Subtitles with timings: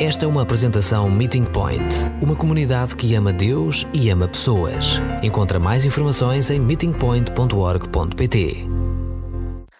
[0.00, 5.00] Esta é uma apresentação Meeting Point, uma comunidade que ama Deus e ama pessoas.
[5.24, 8.64] Encontra mais informações em meetingpoint.org.pt.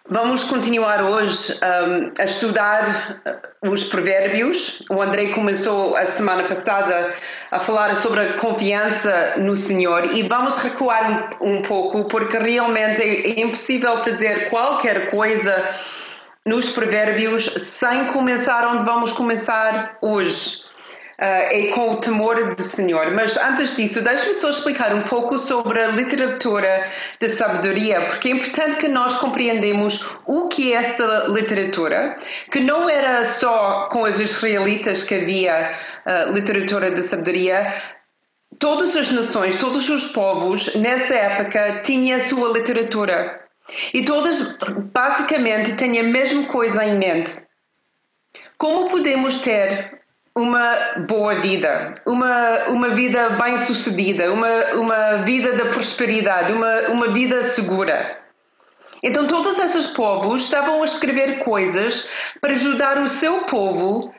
[0.09, 3.21] Vamos continuar hoje um, a estudar
[3.63, 4.81] uh, os provérbios.
[4.91, 7.13] O André começou a semana passada
[7.49, 13.01] a falar sobre a confiança no Senhor e vamos recuar um, um pouco porque realmente
[13.01, 15.79] é, impossível fazer qualquer coisa
[16.49, 20.67] nos provérbios sem começar onde vamos começar hoje.
[21.19, 23.13] Uh, é com o temor do Senhor.
[23.13, 26.87] Mas antes disso, deixe-me só explicar um pouco sobre a literatura
[27.19, 32.17] da sabedoria, porque é importante que nós compreendemos o que é essa literatura,
[32.49, 35.73] que não era só com os israelitas que havia
[36.07, 37.75] uh, literatura da sabedoria,
[38.57, 43.48] todas as nações, todos os povos nessa época tinham a sua literatura.
[43.93, 44.57] E todas
[44.93, 47.47] basicamente têm a mesma coisa em mente.
[48.57, 50.01] Como podemos ter
[50.35, 50.75] uma
[51.07, 58.17] boa vida, uma, uma vida bem-sucedida, uma, uma vida da prosperidade, uma, uma vida segura?
[59.01, 62.07] Então, todos esses povos estavam a escrever coisas
[62.41, 64.13] para ajudar o seu povo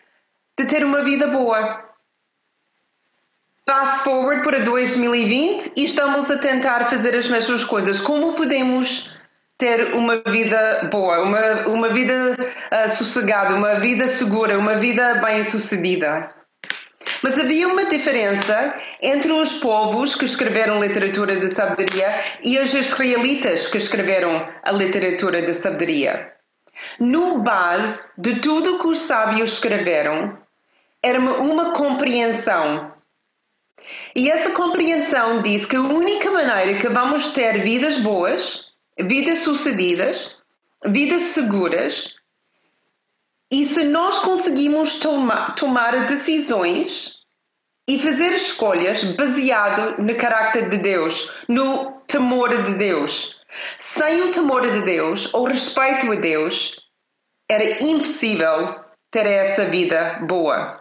[0.59, 1.85] a ter uma vida boa.
[3.67, 8.01] Fast forward para 2020 e estamos a tentar fazer as mesmas coisas.
[8.01, 9.10] Como podemos
[9.61, 16.35] ter uma vida boa, uma, uma vida uh, sossegada, uma vida segura, uma vida bem-sucedida.
[17.23, 23.69] Mas havia uma diferença entre os povos que escreveram literatura de sabedoria e os israelitas
[23.69, 26.33] que escreveram a literatura de sabedoria.
[26.99, 30.39] No base de tudo que os sábios escreveram,
[31.03, 32.93] era uma, compreensão.
[34.15, 38.70] E essa compreensão diz que a única maneira que vamos ter vidas boas
[39.09, 40.31] vidas sucedidas,
[40.87, 42.15] vidas seguras,
[43.51, 47.15] e se nós conseguimos toma, tomar decisões
[47.89, 53.37] e fazer escolhas baseado no carácter de Deus, no temor de Deus.
[53.79, 56.77] Sem o temor de Deus ou respeito a Deus,
[57.49, 60.80] era impossível ter essa vida boa.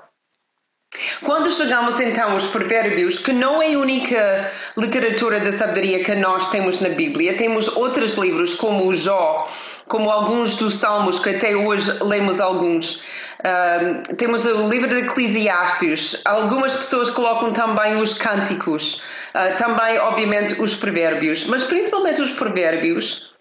[1.23, 6.49] Quando chegamos então aos provérbios, que não é a única literatura da sabedoria que nós
[6.49, 9.47] temos na Bíblia, temos outros livros como o Jó,
[9.87, 13.03] como alguns dos Salmos, que até hoje lemos alguns.
[13.39, 19.01] Uh, temos o livro de Eclesiastes, algumas pessoas colocam também os cânticos,
[19.35, 23.31] uh, também, obviamente, os provérbios, mas principalmente os provérbios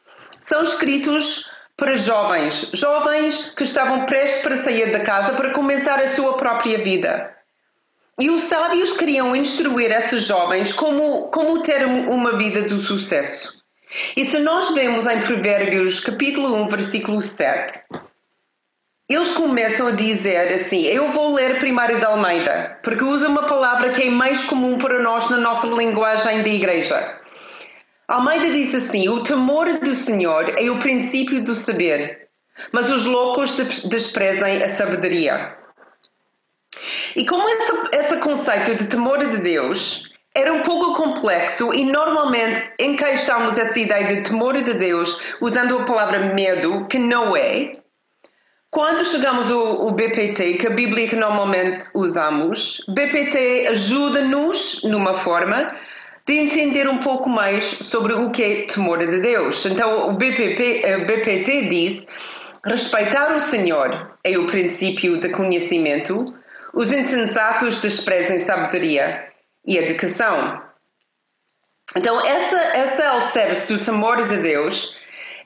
[0.41, 6.09] são escritos para jovens, jovens que estavam prestes para sair da casa para começar a
[6.09, 7.38] sua própria vida.
[8.21, 13.59] E os sábios queriam instruir esses jovens como, como ter uma vida de sucesso.
[14.17, 17.81] E se nós vemos em Provérbios capítulo 1, versículo 7,
[19.09, 23.91] eles começam a dizer assim: Eu vou ler primário da Almeida, porque usa uma palavra
[23.91, 27.19] que é mais comum para nós na nossa linguagem da igreja.
[28.09, 32.29] Almeida diz assim: O temor do Senhor é o princípio do saber,
[32.73, 35.57] mas os loucos desprezem a sabedoria.
[37.19, 42.71] E como esse, esse conceito de temor de Deus era um pouco complexo e normalmente
[42.79, 47.73] encaixamos essa ideia de temor de Deus usando a palavra medo, que não é.
[48.71, 55.17] Quando chegamos ao, ao BPT, que é a Bíblia que normalmente usamos, BPT ajuda-nos, numa
[55.17, 55.67] forma,
[56.25, 59.67] de entender um pouco mais sobre o que é temor de Deus.
[59.67, 62.07] Então, o BPP, o BPT diz:
[62.65, 66.33] respeitar o Senhor é o princípio de conhecimento,
[66.73, 69.29] os insensatos desprezam sabedoria
[69.67, 70.63] e educação.
[71.97, 74.95] Então, essa, essa alicerce do temor de Deus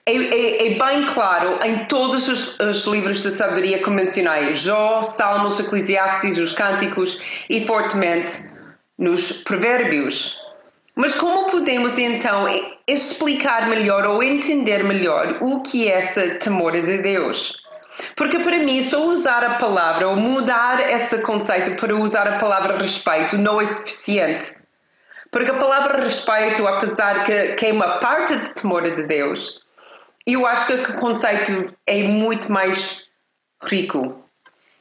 [0.05, 5.61] é, é, é, bem claro em todos os, os, livros de sabedoria convencionais: Jó, Salmos,
[5.61, 8.45] Eclesiastes, os Cânticos e fortemente
[8.99, 10.43] nos Provérbios.
[10.97, 12.47] Mas como podemos então
[12.87, 17.62] explicar melhor ou entender melhor o que é esse temor de Deus?
[18.17, 22.79] Porque para mim, só usar a palavra ou mudar esse conceito para usar a palavra
[22.79, 24.57] respeito não é suficiente.
[25.31, 29.63] Porque a palavra respeito, apesar que, que é uma parte de temor de Deus,
[30.27, 33.05] eu acho que o conceito é muito mais
[33.63, 34.23] rico.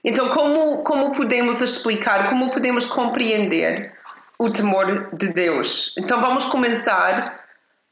[0.03, 3.93] Então, como, como podemos explicar, como podemos compreender
[4.37, 5.93] o temor de Deus?
[5.97, 7.39] Então, vamos começar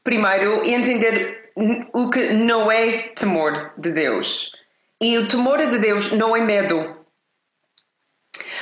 [0.04, 1.52] primeiro a entender
[1.92, 4.52] o que não é temor de Deus.
[5.00, 6.96] E o temor de Deus não é medo.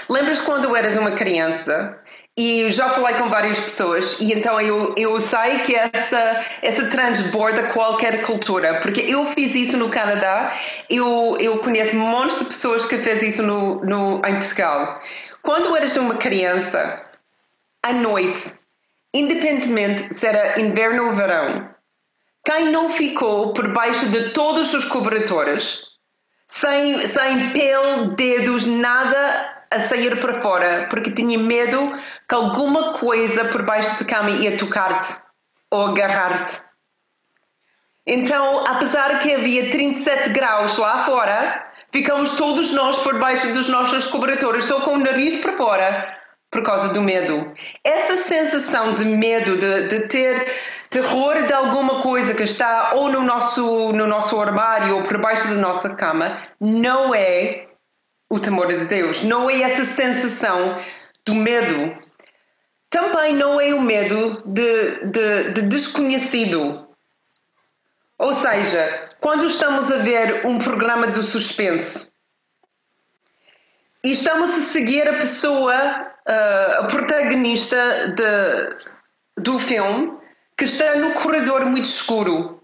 [0.09, 1.99] Lembras quando eras uma criança
[2.39, 7.73] e já falei com várias pessoas e então eu, eu sei que essa, essa transborda
[7.73, 10.55] qualquer cultura, porque eu fiz isso no Canadá,
[10.89, 15.01] eu, eu conheço montes de pessoas que fez isso no, no, em Portugal.
[15.43, 17.05] Quando eras uma criança,
[17.83, 18.55] à noite,
[19.13, 21.69] independentemente se era inverno ou verão,
[22.45, 25.88] quem não ficou por baixo de todos os cobertores,
[26.49, 31.93] sem, sem pele, dedos, nada a sair para fora, porque tinha medo
[32.27, 35.21] que alguma coisa por baixo da cama ia tocar-te
[35.71, 36.63] ou agarrar-te.
[38.07, 44.07] Então, apesar que havia 37 graus lá fora, ficamos todos nós por baixo dos nossos
[44.07, 46.19] cobertores, só com o nariz para fora,
[46.51, 47.53] por causa do medo.
[47.85, 50.51] Essa sensação de medo, de, de ter
[50.91, 55.49] terror de alguma coisa que está ou no nosso, no nosso armário ou por baixo
[55.49, 57.69] da nossa cama, não é
[58.31, 59.23] o temor de Deus.
[59.23, 60.77] Não é essa sensação
[61.25, 61.95] do medo.
[62.91, 66.89] Também não é o medo de, de, de desconhecido.
[68.19, 72.13] Ou seja, quando estamos a ver um programa de suspense
[74.03, 75.75] e estamos a seguir a pessoa,
[76.27, 80.19] uh, a protagonista de, do filme,
[80.59, 82.61] que está no corredor muito escuro.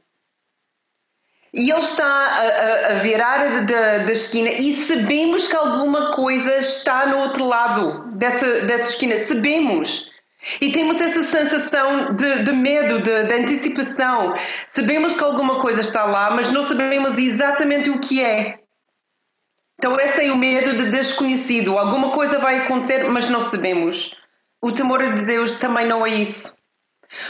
[1.52, 6.56] E ele está a, a, a virar da, da esquina e sabemos que alguma coisa
[6.56, 9.24] está no outro lado dessa, dessa esquina.
[9.24, 10.10] Sabemos.
[10.60, 14.34] E temos essa sensação de, de medo, de, de, antecipação.
[14.66, 18.58] Sabemos que alguma coisa está lá, mas não sabemos exatamente o que é.
[19.78, 21.78] Então, esse é o medo de desconhecido.
[21.78, 24.12] Alguma coisa vai acontecer, mas não sabemos.
[24.60, 26.56] O temor de Deus também não é isso.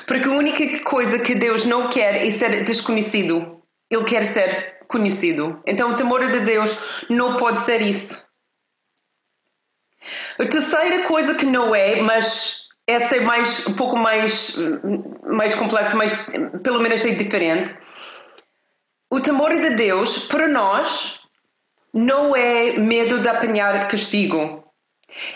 [0.07, 3.63] Porque a única coisa que Deus não quer é ser desconhecido.
[3.91, 5.61] Ele quer ser conhecido.
[5.67, 6.77] Então o temor de Deus
[7.09, 8.23] não pode ser isso.
[10.39, 14.57] A terceira coisa que não é, mas essa é mais, um pouco mais,
[15.27, 16.15] mais complexa, mas
[16.63, 17.75] pelo menos é diferente.
[19.11, 21.21] O temor de Deus, para nós,
[21.93, 24.64] não é medo de apanhar castigo.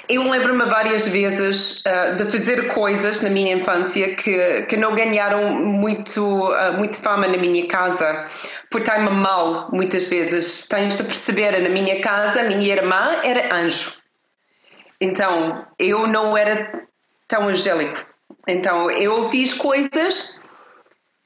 [0.09, 5.53] Eu lembro-me várias vezes uh, de fazer coisas na minha infância que, que não ganharam
[5.53, 8.29] muito, uh, muito fama na minha casa.
[8.71, 10.67] Portei-me mal muitas vezes.
[10.67, 13.95] Tens de perceber, na minha casa, a minha irmã era anjo.
[15.01, 16.87] Então, eu não era
[17.29, 18.05] tão angélico.
[18.49, 20.29] Então, eu fiz coisas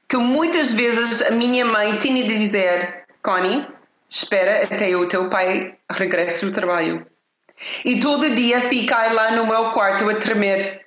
[0.07, 3.65] que muitas vezes a minha mãe tinha de dizer: Connie,
[4.09, 7.12] espera até o teu pai regresse do trabalho
[7.85, 10.85] e todo dia fiquei lá no meu quarto a tremer,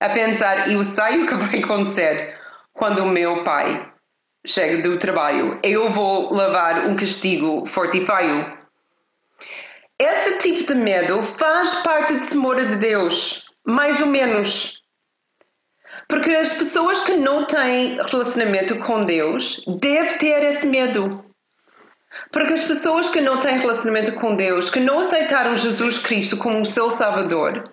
[0.00, 2.34] a pensar: eu sei o que vai acontecer
[2.72, 3.92] quando o meu pai
[4.46, 5.58] chega do trabalho.
[5.62, 8.56] Eu vou levar um castigo forte e feio.
[9.98, 14.82] Esse tipo de medo faz parte do temor de Deus, mais ou menos.
[16.08, 21.24] Porque as pessoas que não têm relacionamento com Deus devem ter esse medo.
[22.30, 26.60] Porque as pessoas que não têm relacionamento com Deus, que não aceitaram Jesus Cristo como
[26.60, 27.70] o seu Salvador,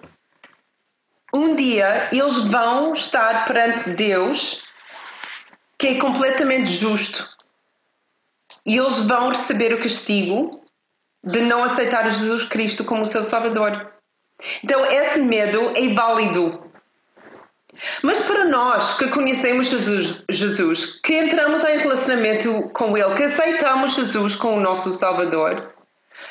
[1.34, 4.63] um dia eles vão estar perante Deus,
[5.78, 7.28] que é completamente justo,
[8.66, 10.63] e eles vão receber o castigo
[11.24, 13.92] de não aceitar Jesus Cristo como o seu Salvador.
[14.63, 16.72] Então, esse medo é válido.
[18.01, 23.95] Mas para nós que conhecemos Jesus, Jesus, que entramos em relacionamento com Ele, que aceitamos
[23.95, 25.73] Jesus como o nosso Salvador,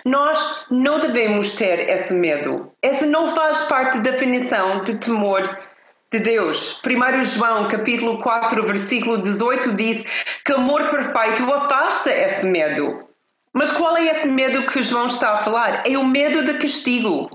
[0.05, 2.73] nós não devemos ter esse medo.
[2.83, 5.57] Esse não faz parte da definição de temor
[6.11, 6.81] de Deus.
[6.85, 10.05] 1 João capítulo 4, versículo 18 diz
[10.45, 12.99] que amor perfeito afasta esse medo.
[13.55, 15.83] Mas qual é esse medo que João está a falar?
[15.87, 17.31] É o medo de castigo.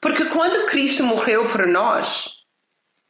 [0.00, 2.35] Porque quando Cristo morreu por nós,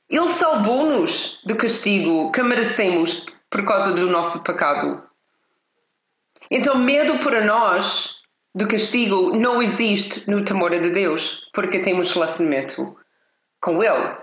[0.09, 5.03] ele salvou-nos do castigo que merecemos por causa do nosso pecado.
[6.51, 8.17] Então, medo para nós
[8.55, 12.97] do castigo não existe no temor de Deus, porque temos relacionamento
[13.61, 14.15] com Ele.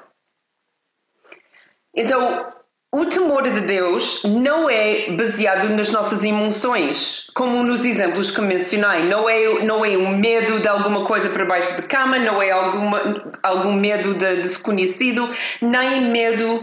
[1.93, 2.49] Então,
[2.95, 9.01] o temor de Deus não é baseado nas nossas emoções, como nos exemplos que mencionei.
[9.05, 12.51] Não é, não é um medo de alguma coisa para baixo de cama, não é
[12.51, 15.27] alguma, algum medo de desconhecido,
[15.59, 16.59] nem medo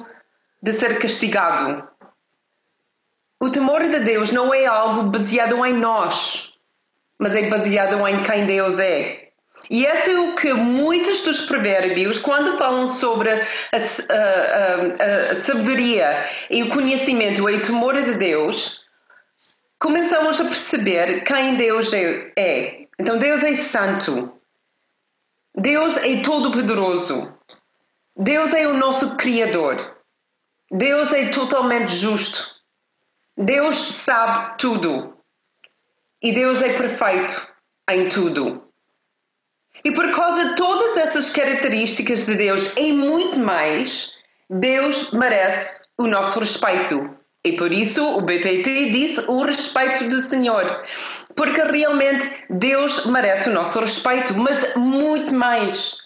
[0.62, 1.84] de ser castigado.
[3.40, 6.52] O temor de Deus não é algo baseado em nós,
[7.18, 9.29] mas é baseado em quem Deus é.
[9.70, 15.34] E esse é o que muitos dos provérbios, quando falam sobre a, a, a, a
[15.36, 18.80] sabedoria e o conhecimento e o temor de Deus,
[19.78, 22.86] começamos a perceber quem Deus é.
[22.98, 24.34] Então, Deus é santo.
[25.56, 27.32] Deus é todo-poderoso.
[28.16, 29.98] Deus é o nosso Criador.
[30.68, 32.56] Deus é totalmente justo.
[33.36, 35.16] Deus sabe tudo.
[36.20, 37.48] E Deus é perfeito
[37.88, 38.59] em tudo.
[39.84, 44.12] E por causa de todas essas características de Deus e muito mais,
[44.48, 47.16] Deus merece o nosso respeito.
[47.42, 50.84] E por isso o BPT disse o respeito do Senhor.
[51.34, 55.96] Porque realmente Deus merece o nosso respeito, mas muito mais.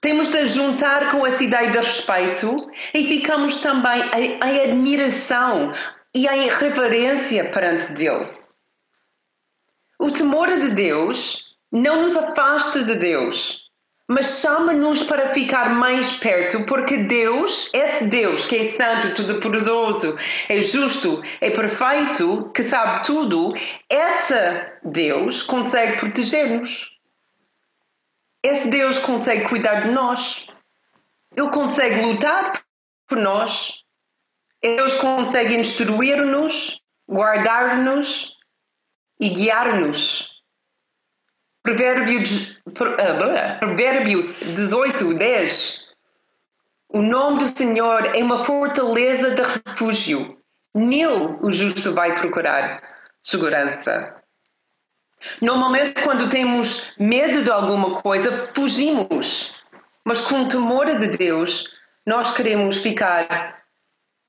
[0.00, 5.72] Temos de juntar com essa ideia de respeito e ficamos também em, admiração
[6.14, 8.28] e em reverência perante Deus.
[9.98, 13.68] O temor de Deus não nos afasta de Deus,
[14.08, 20.16] mas chama-nos para ficar mais perto, porque Deus, esse Deus que é santo, todo-poderoso,
[20.48, 23.50] é justo, é perfeito, que sabe tudo,
[23.90, 26.90] esse Deus consegue proteger-nos.
[28.42, 30.46] Esse Deus consegue cuidar de nós.
[31.36, 32.64] Ele consegue lutar
[33.06, 33.74] por nós.
[34.62, 38.32] Deus consegue instruir-nos, guardar-nos
[39.20, 40.37] e guiar-nos.
[41.68, 45.84] Provérbios, ah, Provérbios 18, 10.
[46.88, 50.38] O nome do Senhor é uma fortaleza de refúgio.
[50.74, 52.82] Nele o justo vai procurar
[53.22, 54.14] segurança.
[55.42, 59.54] Normalmente, quando temos medo de alguma coisa, fugimos.
[60.02, 61.68] Mas com o temor de Deus,
[62.06, 63.56] nós queremos ficar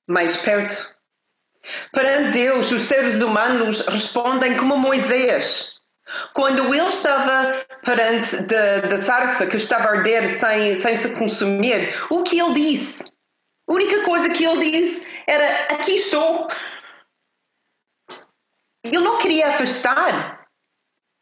[0.06, 0.94] mais perto.
[1.94, 5.79] Para Deus, os seres humanos respondem como Moisés.
[6.34, 12.24] Quando ele estava perante da sarça que estava a arder sem, sem se consumir, o
[12.24, 13.04] que ele disse?
[13.68, 16.48] A única coisa que ele disse era: Aqui estou.
[18.84, 20.48] Ele não queria afastar,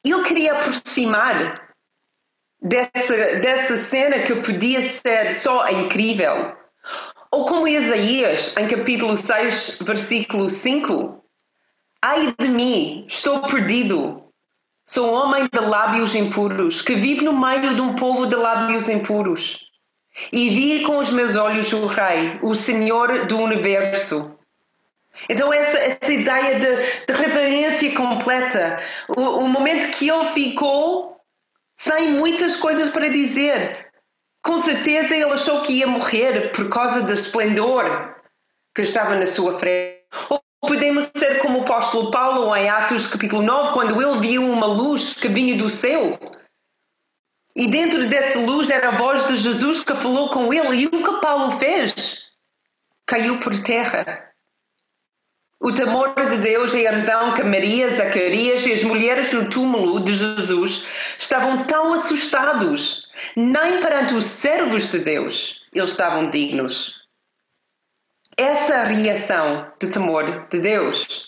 [0.05, 1.67] ele queria aproximar
[2.61, 6.55] dessa, dessa cena que podia ser só incrível.
[7.31, 11.23] Ou como Isaías, em capítulo 6, versículo 5:
[12.01, 14.26] Ai de mim, estou perdido.
[14.89, 18.87] Sou um homem de lábios impuros, que vive no meio de um povo de lábios
[18.87, 19.59] impuros.
[20.31, 24.33] E vi com os meus olhos o Rei, o Senhor do universo.
[25.27, 28.77] Então, essa, essa ideia de, de reverência completa,
[29.09, 31.19] o, o momento que ele ficou
[31.75, 33.91] sem muitas coisas para dizer,
[34.41, 38.15] com certeza ele achou que ia morrer por causa do esplendor
[38.73, 40.05] que estava na sua frente.
[40.29, 44.65] Ou podemos ser como o apóstolo Paulo em Atos capítulo 9, quando ele viu uma
[44.65, 46.19] luz que vinha do céu.
[47.55, 50.75] E dentro dessa luz era a voz de Jesus que falou com ele.
[50.75, 52.25] E o que Paulo fez?
[53.05, 54.27] Caiu por terra.
[55.59, 59.99] O temor de Deus é a razão que Maria, Zacarias e as mulheres no túmulo
[59.99, 60.85] de Jesus
[61.17, 63.07] estavam tão assustados.
[63.35, 66.96] Nem perante os servos de Deus eles estavam dignos.
[68.37, 71.25] Essa reação de temor de Deus.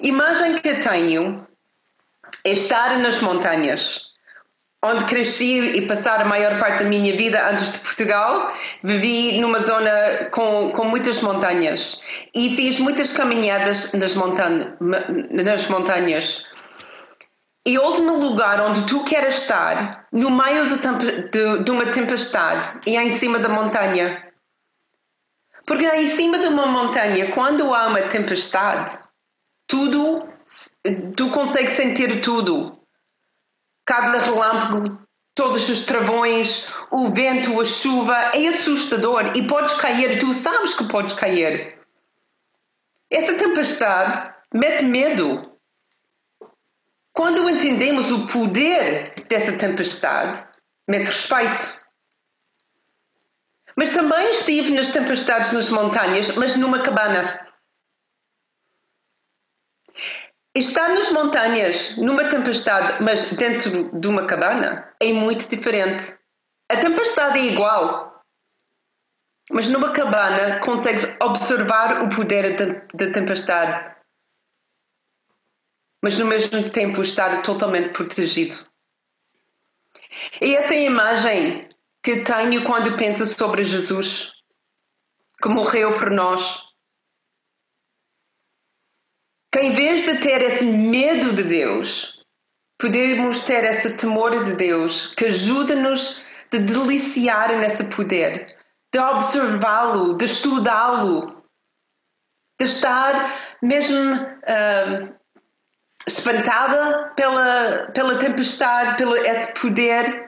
[0.00, 1.46] Imagem que tenho
[2.44, 4.08] é estar nas montanhas
[4.84, 8.52] onde cresci e passar a maior parte da minha vida antes de Portugal,
[8.82, 11.98] vivi numa zona com, com muitas montanhas
[12.34, 16.44] e fiz muitas caminhadas nas, montan nas montanhas.
[17.66, 20.76] E o último lugar onde tu queres estar, no meio de,
[21.28, 24.27] de, de uma tempestade, e em cima da montanha.
[25.68, 28.98] Porque em cima de uma montanha, quando há uma tempestade,
[29.66, 30.26] tudo,
[31.14, 32.80] tu consegues sentir tudo
[33.84, 34.98] cada relâmpago,
[35.34, 40.88] todos os travões, o vento, a chuva, é assustador e podes cair, tu sabes que
[40.88, 41.78] podes cair.
[43.10, 45.52] Essa tempestade mete medo.
[47.12, 50.46] Quando entendemos o poder dessa tempestade,
[50.88, 51.78] mete respeito.
[53.78, 57.46] Mas também estive nas tempestades nas montanhas, mas numa cabana.
[60.52, 66.12] Estar nas montanhas, numa tempestade, mas dentro de uma cabana, é muito diferente.
[66.68, 68.20] A tempestade é igual,
[69.48, 72.56] mas numa cabana consegues observar o poder
[72.92, 73.94] da tempestade,
[76.02, 78.66] mas no mesmo tempo estar totalmente protegido.
[80.40, 81.68] E essa é imagem
[82.08, 84.32] que tenho quando penso sobre Jesus,
[85.42, 86.64] que morreu por nós.
[89.52, 92.18] Que em vez de ter esse medo de Deus,
[92.80, 98.56] podemos ter esse temor de Deus que ajuda-nos de deliciar nesse poder,
[98.90, 101.44] de observá-lo, de estudá-lo,
[102.58, 105.14] de estar mesmo uh,
[106.06, 110.27] espantada pela, pela tempestade, pelo esse poder,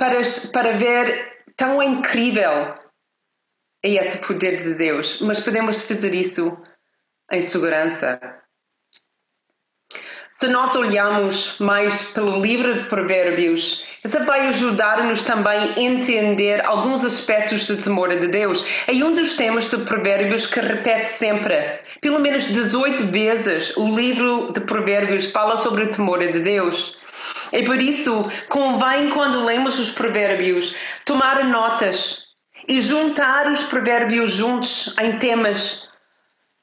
[0.00, 0.18] para,
[0.50, 2.74] para ver tão incrível
[3.84, 6.56] é esse poder de Deus, mas podemos fazer isso
[7.30, 8.18] em segurança.
[10.32, 17.04] Se nós olhamos mais pelo livro de Provérbios, isso vai ajudar-nos também a entender alguns
[17.04, 18.64] aspectos do temor de Deus.
[18.86, 21.80] É um dos temas de Provérbios que repete sempre.
[22.00, 26.96] Pelo menos 18 vezes o livro de Provérbios fala sobre o temor de Deus.
[27.52, 32.24] E por isso, convém, quando lemos os Provérbios, tomar notas
[32.66, 35.89] e juntar os Provérbios juntos em temas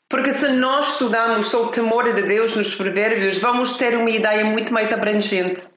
[0.09, 4.45] porque se nós estudarmos sobre o temor de Deus nos provérbios, vamos ter uma ideia
[4.45, 5.69] muito mais abrangente.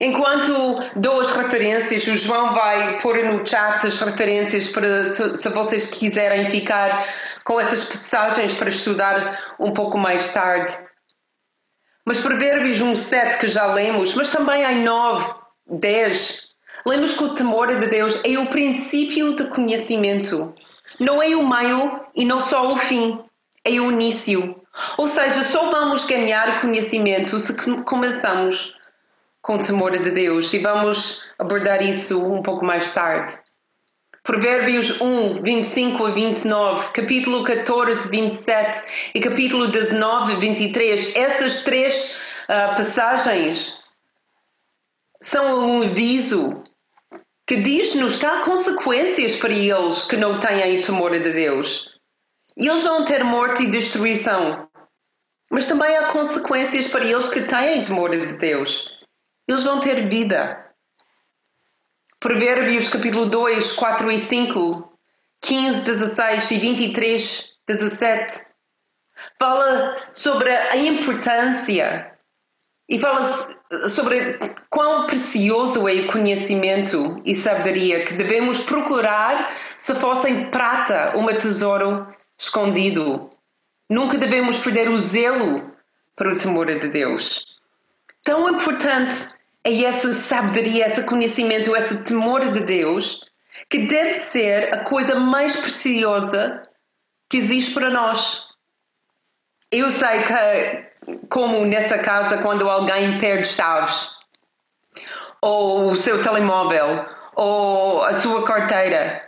[0.00, 5.48] Enquanto dou as referências, o João vai pôr no chat as referências para se, se
[5.50, 7.06] vocês quiserem ficar
[7.44, 10.74] com essas passagens para estudar um pouco mais tarde.
[12.06, 15.34] Mas Provérbios 1, 7 que já lemos, mas também em 9,
[15.66, 16.46] 10,
[16.86, 20.54] lemos que o temor de Deus é o princípio de conhecimento.
[21.00, 23.18] Não é o meio e não só o fim,
[23.64, 24.54] é o início.
[24.98, 27.54] Ou seja, só vamos ganhar conhecimento se
[27.84, 28.76] começamos
[29.40, 33.38] com temor de Deus e vamos abordar isso um pouco mais tarde.
[34.22, 41.16] Provérbios 1, 25 a 29, capítulo 14, 27 e capítulo 19, 23.
[41.16, 43.80] Essas três uh, passagens
[45.22, 46.62] são um aviso
[47.50, 51.90] que diz-nos que há consequências para eles que não têm o temor de Deus.
[52.56, 54.68] Eles vão ter morte e destruição.
[55.50, 58.88] Mas também há consequências para eles que têm temor de Deus.
[59.48, 60.64] Eles vão ter vida.
[62.20, 64.98] Provérbios capítulo 2, 4 e 5,
[65.40, 68.44] 15, 16 e 23, 17
[69.40, 72.16] fala sobre a importância
[72.90, 73.24] e fala
[73.88, 74.36] sobre
[74.68, 82.12] quão precioso é o conhecimento e sabedoria que devemos procurar se fossem prata um tesouro
[82.36, 83.30] escondido.
[83.88, 85.72] Nunca devemos perder o zelo
[86.16, 87.46] para o temor de Deus.
[88.24, 89.28] Tão importante
[89.62, 93.20] é essa sabedoria, esse conhecimento, esse temor de Deus,
[93.68, 96.60] que deve ser a coisa mais preciosa
[97.28, 98.49] que existe para nós.
[99.72, 100.90] Eu sei que
[101.28, 104.10] como nessa casa quando alguém perde chaves,
[105.40, 109.20] ou o seu telemóvel, ou a sua carteira.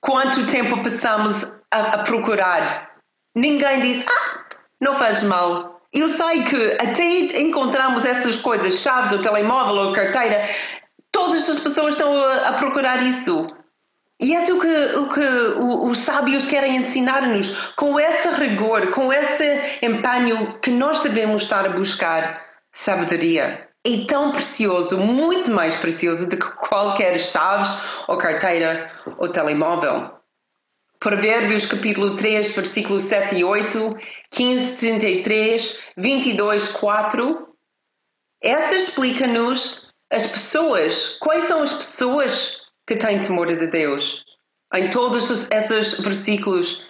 [0.00, 2.90] Quanto tempo passamos a, a procurar?
[3.34, 4.44] Ninguém diz, ah,
[4.80, 5.80] não faz mal.
[5.92, 10.44] Eu sei que até encontramos essas coisas, chaves, o telemóvel ou carteira,
[11.12, 13.46] todas as pessoas estão a, a procurar isso.
[14.20, 15.20] E é o que, o que
[15.90, 21.70] os sábios querem ensinar-nos, com esse rigor, com esse empenho que nós devemos estar a
[21.70, 23.68] buscar sabedoria.
[23.86, 27.76] É tão precioso, muito mais precioso do que qualquer chaves
[28.08, 30.10] ou carteira ou telemóvel.
[30.98, 33.90] Provérbios capítulo 3, versículo 7 e 8,
[34.30, 37.48] 15, 33, 22, 4.
[38.42, 41.18] Essa explica-nos as pessoas.
[41.20, 44.24] Quais são as pessoas que tem temor de Deus.
[44.74, 46.82] Em todos esses versículos,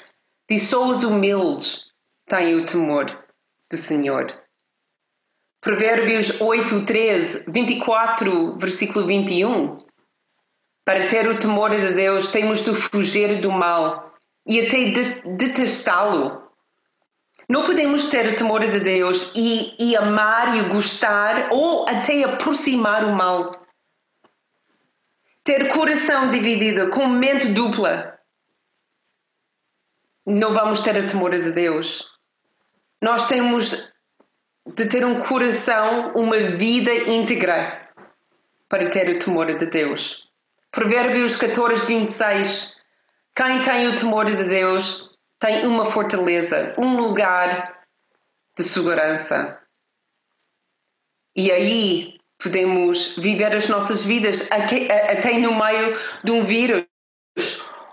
[0.49, 1.85] diz só os humildes
[2.27, 3.25] têm o temor
[3.71, 4.33] do Senhor.
[5.61, 9.77] Provérbios 8, 13, 24, versículo 21.
[10.85, 14.13] Para ter o temor de Deus, temos de fugir do mal
[14.47, 14.93] e até
[15.37, 16.43] detestá-lo.
[17.49, 23.15] Não podemos ter temor de Deus e, e amar e gostar ou até aproximar o
[23.15, 23.64] mal
[25.45, 28.19] ter coração dividido, com mente dupla,
[30.27, 32.03] não vamos ter a temor de Deus.
[33.01, 33.93] Nós temos
[34.67, 37.93] de ter um coração, uma vida íntegra
[38.69, 40.27] para ter o temor de Deus.
[40.71, 42.75] Provérbios 14, 26.
[43.37, 47.85] Quem tem o temor de Deus tem uma fortaleza, um lugar
[48.57, 49.61] de segurança.
[51.37, 56.85] E aí podemos viver as nossas vidas até no meio de um vírus,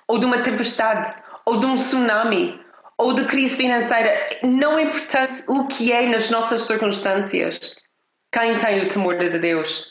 [0.08, 2.60] ou de uma tempestade, ou de um tsunami,
[2.98, 4.30] ou de crise financeira.
[4.44, 7.76] Não importa o que é nas nossas circunstâncias.
[8.32, 9.88] Quem tem o temor de Deus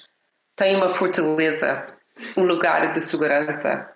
[0.57, 1.87] tem uma fortaleza,
[2.37, 3.91] um lugar de segurança.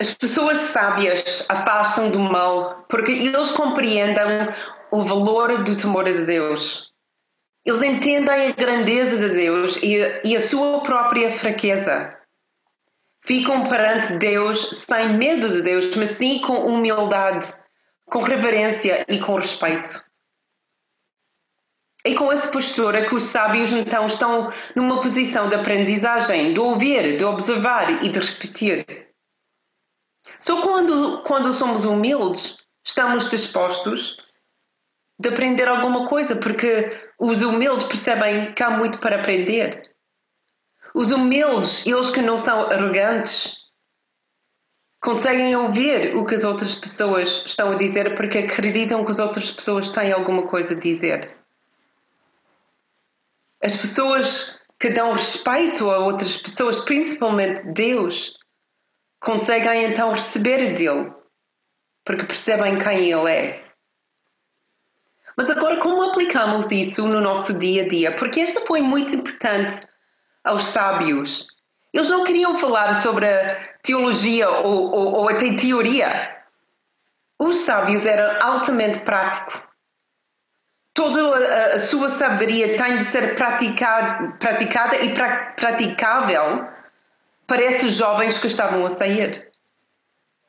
[0.00, 4.48] As pessoas sábias afastam do mal porque eles compreendem
[4.90, 6.87] o valor do temor de Deus.
[7.68, 12.16] Eles entendem a grandeza de Deus e e a sua própria fraqueza.
[13.20, 17.52] Ficam perante Deus sem medo de Deus, mas sim com humildade,
[18.06, 20.02] com reverência e com respeito.
[22.02, 27.18] É com essa postura que os sábios então estão numa posição de aprendizagem, de ouvir,
[27.18, 28.86] de observar e de repetir.
[30.38, 34.16] Só quando, quando somos humildes, estamos dispostos
[35.18, 39.82] de aprender alguma coisa, porque os humildes percebem que há muito para aprender.
[40.94, 43.58] Os humildes, eles que não são arrogantes,
[45.00, 49.50] conseguem ouvir o que as outras pessoas estão a dizer porque acreditam que as outras
[49.50, 51.36] pessoas têm alguma coisa a dizer.
[53.62, 58.38] As pessoas que dão respeito a outras pessoas, principalmente Deus,
[59.20, 61.12] conseguem então receber dele,
[62.04, 63.67] porque percebem quem ele é.
[65.38, 68.12] Mas agora, como aplicamos isso no nosso dia a dia?
[68.16, 69.86] Porque esta foi muito importante
[70.42, 71.46] aos sábios.
[71.94, 73.28] Eles não queriam falar sobre
[73.80, 76.36] teologia ou, ou, ou até teoria.
[77.38, 79.62] Os sábios eram altamente práticos.
[80.92, 86.66] Toda a, a, sua sabedoria tem de ser praticado, praticada e pra, praticável
[87.46, 89.48] para esses jovens que estavam a sair.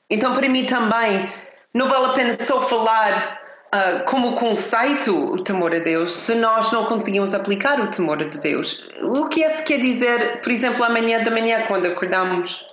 [0.10, 1.32] Então, para mim também,
[1.76, 3.40] não vale a pena só falar
[3.74, 8.26] uh, como conceito o temor a Deus se nós não conseguimos aplicar o temor a
[8.26, 8.84] Deus.
[9.04, 12.66] O que é se quer dizer, por exemplo, amanhã da manhã, quando acordamos?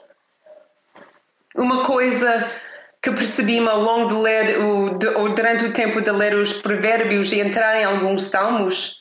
[1.55, 2.51] Uma coisa
[3.03, 6.53] que percebi-me ao longo de ler, o, de, ou durante o tempo de ler os
[6.53, 8.99] provérbios e entrar em alguns salmos,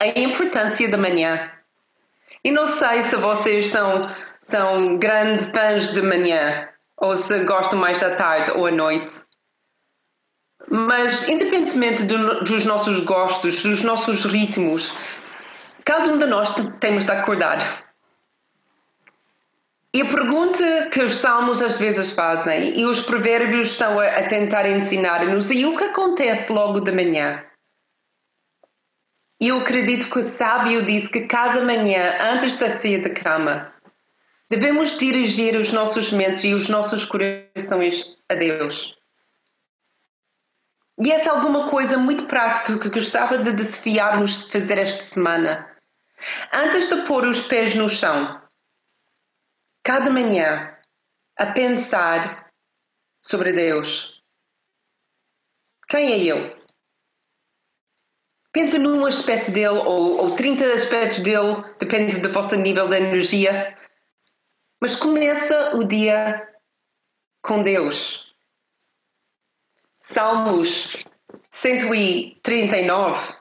[0.00, 1.50] é a importância da manhã.
[2.44, 4.02] E não sei se vocês são,
[4.40, 9.27] são grandes fãs de manhã, ou se gostam mais da tarde ou à noite.
[10.66, 14.92] Mas, independentemente do, dos nossos gostos, dos nossos ritmos,
[15.84, 17.88] cada um de nós temos de acordar.
[19.94, 24.28] E a pergunta que os salmos às vezes fazem e os provérbios estão a, a
[24.28, 27.42] tentar ensinar-nos e o que acontece logo de manhã?
[29.40, 33.72] E eu acredito que o sábio diz que cada manhã, antes da ceia de cama,
[34.50, 38.97] devemos dirigir os nossos mentes e os nossos corações a Deus.
[41.04, 45.76] E essa é alguma coisa muito prática que gostava de desafiar-nos de fazer esta semana.
[46.52, 48.42] Antes de pôr os pés no chão,
[49.84, 50.76] cada manhã,
[51.38, 52.50] a pensar
[53.24, 54.20] sobre Deus.
[55.88, 56.58] Quem é Ele?
[58.52, 63.78] Pensa num aspecto dele ou, ou 30 aspectos dele, depende do vosso nível de energia.
[64.80, 66.48] Mas começa o dia
[67.40, 68.27] com Deus.
[70.10, 71.04] Salmos
[71.50, 73.34] 139.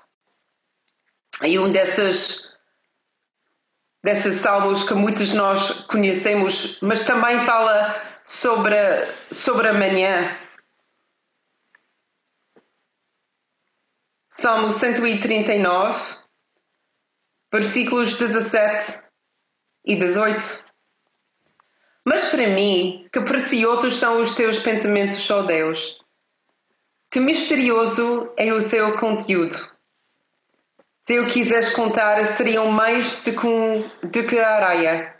[1.45, 2.45] E um desses,
[4.03, 8.75] desses salmos que muitos de nós conhecemos, mas também fala sobre,
[9.32, 10.38] sobre a manhã.
[14.30, 16.17] Salmo 139,
[17.49, 19.01] versículos 17
[19.86, 20.65] e 18.
[22.06, 26.06] Mas para mim, que preciosos são os teus pensamentos, ó Deus
[27.10, 29.56] que misterioso é o seu conteúdo.
[31.02, 35.15] Se eu quisesse contar, seriam mais do que, um, do que a areia.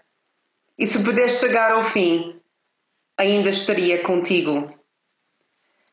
[0.78, 2.41] E se pudesse chegar ao fim,
[3.17, 4.67] ainda estaria contigo.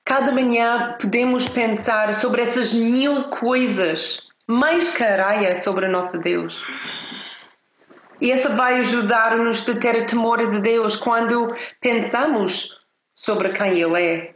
[0.04, 6.18] Cada manhã podemos pensar sobre essas mil coisas, mais que a areia sobre o nosso
[6.18, 6.62] Deus.
[8.20, 12.76] E essa vai ajudar-nos a ter temor de Deus quando pensamos
[13.14, 14.34] sobre quem Ele é.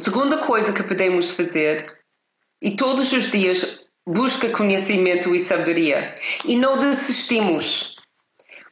[0.00, 1.84] Segunda coisa que podemos fazer,
[2.62, 6.14] e todos os dias busca conhecimento e sabedoria,
[6.46, 7.96] e não desistimos.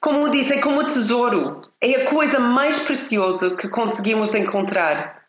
[0.00, 5.26] Como disse, é como tesouro, é a coisa mais preciosa que conseguimos encontrar.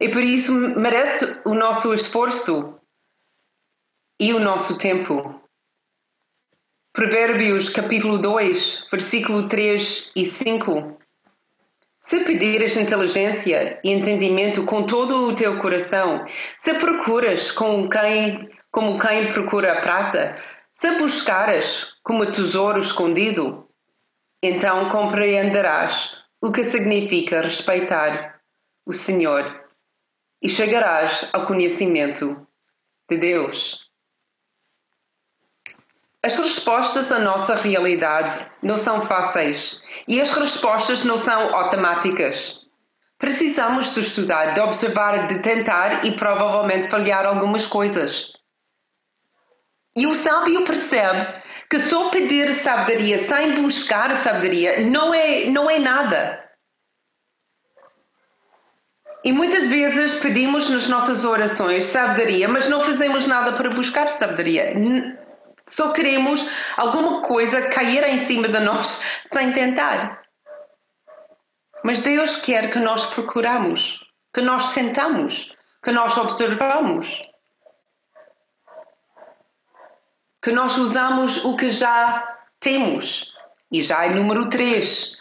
[0.00, 2.74] E por isso merece o nosso esforço
[4.20, 5.40] e o nosso tempo.
[6.92, 10.95] Provérbios capítulo 2, versículo 3 e 5
[12.06, 16.24] se pedires inteligência e entendimento com todo o teu coração,
[16.56, 20.40] se procuras quem, como quem procura a prata,
[20.72, 23.68] se buscares como tesouro escondido,
[24.40, 28.40] então compreenderás o que significa respeitar
[28.86, 29.64] o Senhor
[30.40, 32.46] e chegarás ao conhecimento
[33.10, 33.85] de Deus.
[36.26, 42.58] As respostas à nossa realidade não são fáceis e as respostas não são automáticas.
[43.16, 48.32] Precisamos de estudar, de observar, de tentar e provavelmente falhar algumas coisas.
[49.96, 51.32] E o sábio percebe
[51.70, 56.44] que só pedir sabedoria sem buscar sabedoria não é, não é nada.
[59.22, 64.74] E muitas vezes pedimos nas nossas orações sabedoria, mas não fazemos nada para buscar sabedoria.
[65.68, 66.44] Só queremos
[66.76, 69.00] alguma coisa cair em cima de nós
[69.32, 70.22] sem tentar.
[71.82, 73.98] Mas Deus quer que nós procuramos,
[74.32, 75.52] que nós tentamos,
[75.82, 77.22] que nós observamos,
[80.42, 83.34] que nós usamos o que já temos.
[83.72, 85.16] E já é número 3.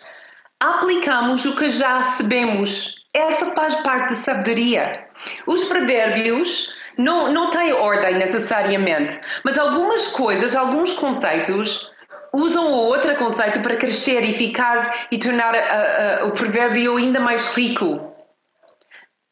[0.60, 5.08] Aplicamos o que já sabemos essa faz parte da sabedoria.
[5.48, 11.90] Os provérbios não, não têm ordem necessariamente, mas algumas coisas, alguns conceitos
[12.34, 17.20] usam o outro conceito para crescer e ficar e tornar uh, uh, o provérbio ainda
[17.20, 18.14] mais rico.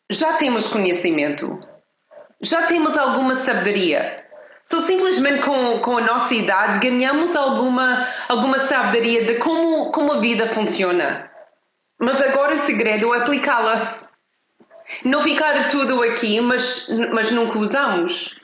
[0.09, 1.59] Já temos conhecimento,
[2.41, 4.23] já temos alguma sabedoria.
[4.63, 10.21] Só simplesmente com, com a nossa idade ganhamos alguma, alguma sabedoria de como, como a
[10.21, 11.29] vida funciona.
[11.99, 14.02] Mas agora o segredo é aplicá-la.
[15.03, 18.35] Não ficar tudo aqui, mas, mas nunca usamos.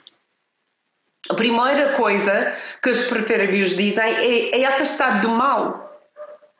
[1.29, 5.89] A primeira coisa que os provérbios dizem é, é afastar do mal.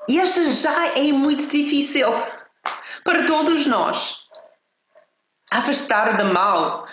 [0.07, 2.07] E esta já é muito difícil
[3.03, 4.17] para todos nós.
[5.51, 6.87] Afastar do mal.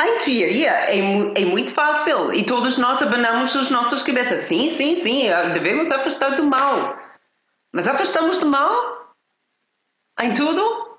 [0.00, 4.40] Em teoria é, é muito fácil e todos nós abanamos as nossas cabeças.
[4.42, 6.98] Sim, sim, sim, devemos afastar do mal.
[7.72, 9.14] Mas afastamos do mal?
[10.20, 10.91] Em tudo?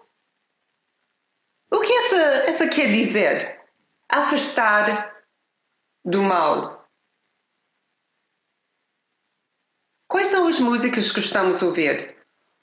[1.73, 2.15] O que essa,
[2.49, 3.59] essa quer dizer?
[4.07, 5.15] Afastar
[6.05, 6.87] do mal.
[10.07, 12.15] Quais são as músicas que estamos a ouvir?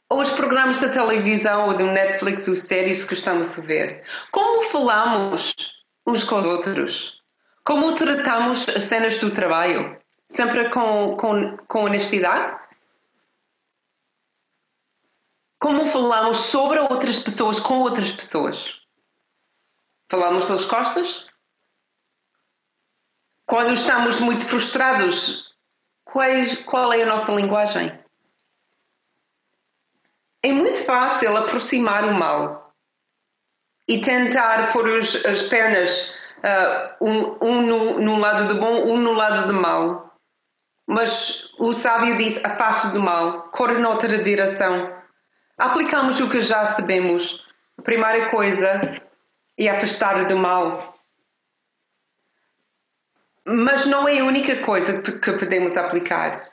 [0.09, 4.05] Ou os programas da televisão ou do Netflix ou séries que estamos a ver?
[4.31, 5.55] Como falamos
[6.07, 7.21] uns com os outros?
[7.65, 10.01] Como tratamos as cenas do trabalho?
[10.29, 12.61] Sempre com, com, com honestidade?
[15.61, 18.80] como falamos sobre outras pessoas com outras pessoas.
[20.11, 21.25] Falamos das costas?
[23.47, 25.55] Quando estamos muito frustrados,
[26.05, 27.99] qual é a nossa linguagem?
[30.43, 32.75] É muito fácil aproximar o mal
[33.89, 39.13] e tentar pôr as pernas uh, um, um no, no, lado do bom, um no
[39.13, 40.15] lado do mal.
[40.87, 45.01] Mas o sábio diz: afaste do mal, corre noutra direção
[45.61, 47.39] aplicamos o que já sabemos.
[47.79, 49.01] A primeira coisa
[49.67, 50.99] é afastar do mal.
[53.45, 56.51] Mas não é a única coisa que podemos aplicar.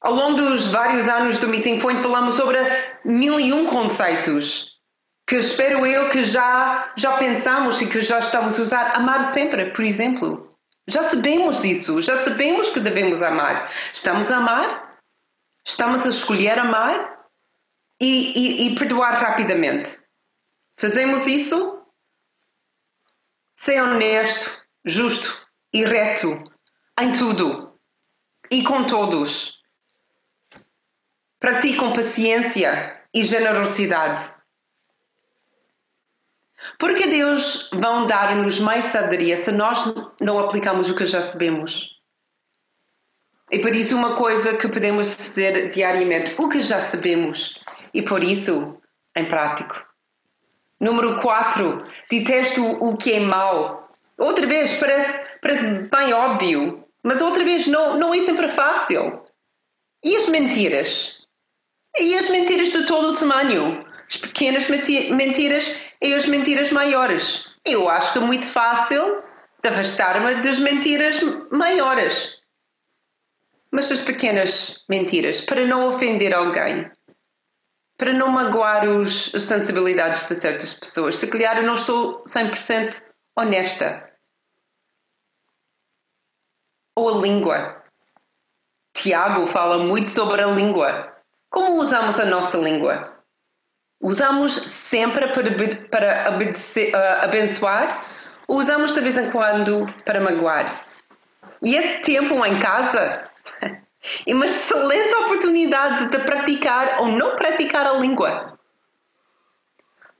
[0.00, 2.58] Ao longo dos vários anos do Meeting Point falamos sobre
[3.04, 4.72] mil e um conceitos
[5.26, 8.96] que espero eu que já, já pensamos e que já estamos a usar.
[8.96, 10.54] Amar sempre, por exemplo.
[10.86, 13.72] Já sabemos isso, já sabemos que devemos amar.
[13.92, 14.98] Estamos a amar?
[15.64, 17.14] Estamos a escolher amar?
[18.00, 19.98] e, e, e perdoar rapidamente.
[20.76, 21.73] Fazemos isso?
[23.64, 26.44] Ser honesto, justo e reto
[27.00, 27.80] em tudo
[28.50, 29.54] e com todos.
[31.40, 34.34] Praticam paciência e generosidade.
[36.78, 39.82] Porque Deus vão dar-nos mais sabedoria se nós
[40.20, 41.88] não aplicamos o que já sabemos.
[43.50, 47.54] E por isso, uma coisa que podemos fazer diariamente, o que já sabemos,
[47.94, 48.78] e por isso
[49.16, 49.93] em prático.
[50.84, 51.78] Número 4.
[52.10, 53.88] Detesto o que é mau.
[54.18, 59.24] Outra vez, parece, parece bem óbvio, mas outra vez não, não é sempre fácil.
[60.04, 61.20] E as mentiras?
[61.98, 63.82] E as mentiras de todo o tamanho?
[64.06, 67.46] As pequenas mentiras e as mentiras maiores?
[67.64, 69.22] Eu acho que é muito fácil
[69.66, 71.18] afastar-me das mentiras
[71.50, 72.36] maiores.
[73.70, 76.90] Mas as pequenas mentiras, para não ofender alguém,
[78.04, 81.16] para não magoar os, as sensibilidades de certas pessoas.
[81.16, 83.02] Se calhar eu não estou 100%
[83.34, 84.04] honesta.
[86.94, 87.82] Ou a língua.
[88.94, 91.16] Tiago fala muito sobre a língua.
[91.48, 93.24] Como usamos a nossa língua?
[94.02, 95.54] Usamos sempre para,
[95.88, 98.04] para uh, abençoar
[98.46, 100.86] ou usamos de vez em quando para magoar?
[101.62, 103.30] E esse tempo em casa
[104.26, 108.58] é uma excelente oportunidade de praticar ou não praticar a língua.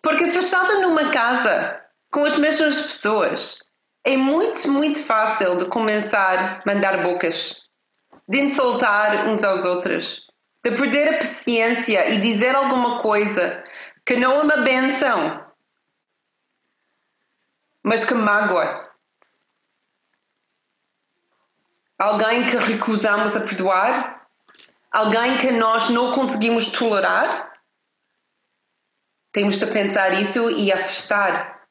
[0.03, 3.59] Porque fechada numa casa com as mesmas pessoas,
[4.05, 7.57] é muito, muito fácil de começar a mandar bocas,
[8.29, 10.20] de insultar uns aos outros,
[10.62, 13.64] de perder a paciência e dizer alguma coisa
[14.05, 15.44] que não é uma benção,
[17.83, 18.93] mas que mágoa
[21.98, 24.26] alguém que recusamos a perdoar,
[24.90, 27.54] alguém que nós não conseguimos tolerar,
[29.35, 31.66] Temos de pensar isso e afastar.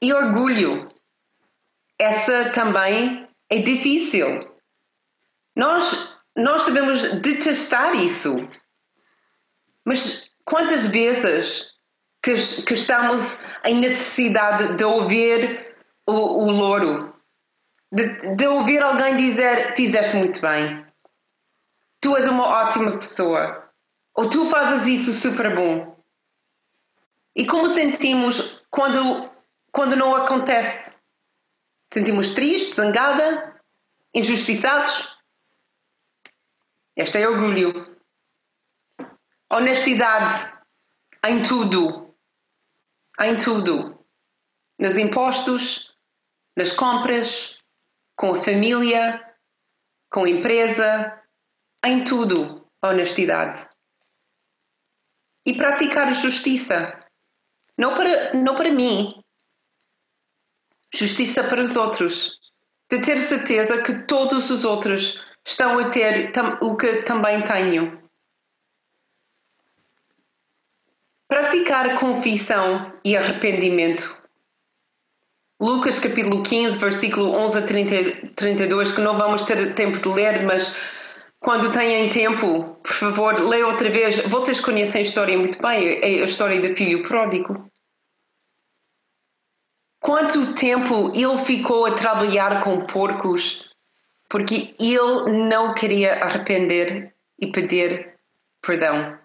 [0.00, 0.88] E orgulho.
[1.98, 4.48] Essa também é difícil.
[5.56, 8.48] Nós, nós devemos detestar isso.
[9.84, 11.72] Mas quantas vezes
[12.22, 12.34] que,
[12.66, 15.74] que estamos em necessidade de ouvir
[16.06, 17.11] o, o louro,
[17.92, 20.84] de, de ouvir alguém dizer: Fizeste muito bem,
[22.00, 23.70] tu és uma ótima pessoa,
[24.14, 25.92] ou tu fazes isso super bom.
[27.36, 29.30] E como sentimos quando,
[29.70, 30.94] quando não acontece?
[31.92, 33.60] Sentimos tristes, zangada,
[34.14, 35.08] injustiçados?
[36.96, 37.98] Este é orgulho.
[39.50, 40.50] Honestidade
[41.24, 42.14] em tudo.
[43.20, 43.98] Em tudo.
[44.78, 45.94] Nos impostos,
[46.56, 47.61] nas compras,
[48.22, 49.20] com a família,
[50.08, 51.20] com a empresa,
[51.84, 52.64] em tudo.
[52.80, 53.66] Honestidade.
[55.44, 57.00] E praticar justiça.
[57.76, 59.20] Não para, não para mim.
[60.94, 62.30] Justiça para os outros.
[62.88, 66.30] De ter certeza que todos os outros estão a ter
[66.60, 68.08] o que também tenho.
[71.26, 74.21] Praticar confissão e arrependimento.
[75.62, 80.42] Lucas capítulo 15, versículo 11 a 30, 32, que não vamos ter tempo de ler,
[80.42, 80.74] mas
[81.38, 84.18] quando tenham tempo, por favor, leiam outra vez.
[84.26, 87.70] Vocês conhecem a história muito bem, é a história do filho pródigo.
[90.00, 93.64] Quanto tempo ele ficou a trabalhar com porcos
[94.28, 98.18] porque ele não queria arrepender e pedir
[98.60, 99.16] perdão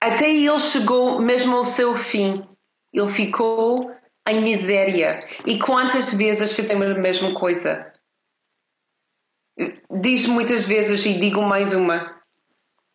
[0.00, 2.46] até ele chegou mesmo ao seu fim.
[2.92, 3.95] Ele ficou
[4.26, 5.26] em miséria.
[5.46, 7.92] E quantas vezes fazemos a mesma coisa?
[9.90, 12.20] Diz muitas vezes, e digo mais uma: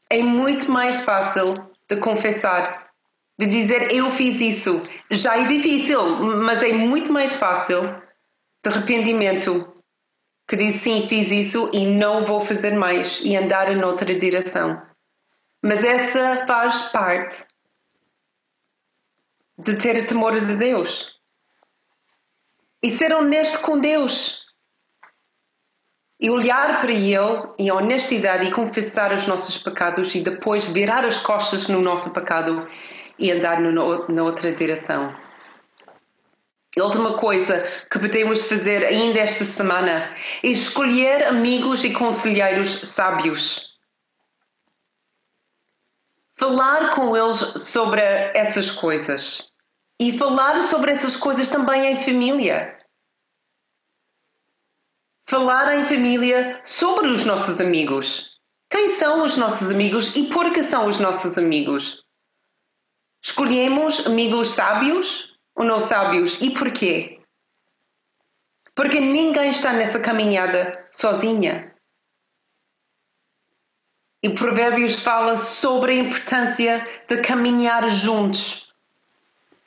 [0.09, 2.91] é muito mais fácil de confessar,
[3.39, 4.83] de dizer eu fiz isso.
[5.09, 7.81] Já é difícil, mas é muito mais fácil
[8.63, 9.73] de arrependimento
[10.47, 14.81] que diz sim, fiz isso e não vou fazer mais e andar em outra direção.
[15.63, 17.45] Mas essa faz parte
[19.57, 21.20] de ter temor de Deus
[22.83, 24.41] e ser honesto com Deus.
[26.19, 31.19] E olhar para Ele em honestidade e confessar os nossos pecados e depois virar as
[31.19, 32.67] costas no nosso pecado
[33.17, 35.15] e andar no, na outra direção.
[36.79, 43.69] A última coisa que podemos fazer ainda esta semana é escolher amigos e conselheiros sábios.
[46.37, 49.50] Falar com eles sobre essas coisas
[50.01, 52.75] e falar sobre essas coisas também em família.
[55.29, 58.25] Falar em família sobre os nossos amigos.
[58.67, 62.03] Quem são os nossos amigos e por que são os nossos amigos?
[63.23, 67.21] Escolhemos amigos sábios ou não sábios e porquê?
[68.73, 71.75] Porque ninguém está nessa caminhada sozinha.
[74.23, 78.70] E Provérbios fala sobre a importância de caminhar juntos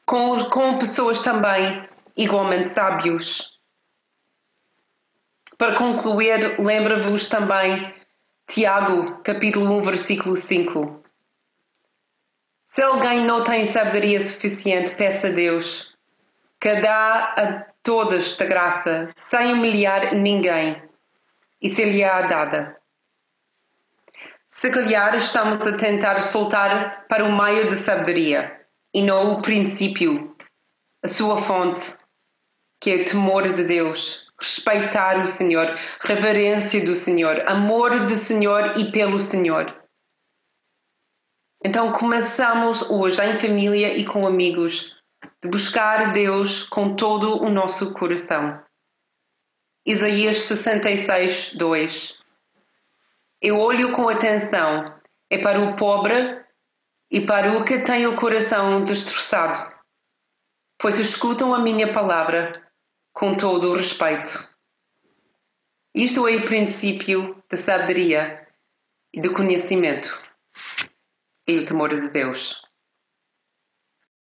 [0.06, 3.52] com, com pessoas também igualmente sábios.
[5.56, 7.94] Para concluir, lembra-vos também
[8.46, 11.02] Tiago, capítulo 1, versículo 5.
[12.68, 15.86] Se alguém não tem sabedoria suficiente, peça a Deus,
[16.60, 20.82] que dá a todas da graça, sem humilhar ninguém,
[21.62, 22.76] e se lhe há dada.
[24.48, 28.63] Se calhar estamos a tentar soltar para o meio de sabedoria
[28.94, 30.36] e não o princípio,
[31.02, 31.98] a sua fonte,
[32.80, 38.74] que é o temor de Deus, respeitar o Senhor, reverência do Senhor, amor do Senhor
[38.78, 39.74] e pelo Senhor.
[41.64, 44.94] Então começamos hoje em família e com amigos
[45.42, 48.62] de buscar Deus com todo o nosso coração.
[49.86, 52.24] Isaías 66, 2
[53.44, 54.86] eu olho com atenção
[55.28, 56.42] é para o pobre
[57.10, 57.20] e
[57.64, 59.72] que tem o coração destroçado,
[60.78, 62.62] pois escutam a minha palavra
[63.12, 64.48] com todo o respeito.
[65.94, 68.48] Isto é o princípio da sabedoria
[69.12, 70.20] e do conhecimento
[71.46, 72.63] e o temor de Deus.